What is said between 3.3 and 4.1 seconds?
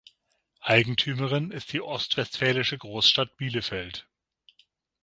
Bielefeld.